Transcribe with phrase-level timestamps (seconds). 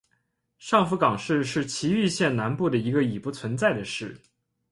[0.57, 4.19] 上福冈市是崎玉县南部的一个已不存在的市。